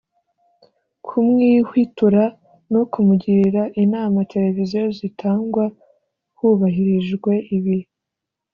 [1.05, 2.23] kumuhwitura
[2.73, 5.65] no kumugira inama televiziyo zitangwa
[6.37, 7.77] hubahirijwe ibi